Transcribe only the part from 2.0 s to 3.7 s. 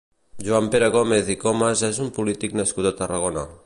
un polític nascut a Tarragona.